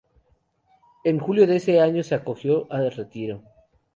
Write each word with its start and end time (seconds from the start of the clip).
En 1.03 1.19
julio 1.19 1.45
de 1.45 1.57
ese 1.57 1.79
año 1.79 2.01
se 2.03 2.15
acogió 2.15 2.65
a 2.73 2.79
retiro. 2.89 3.43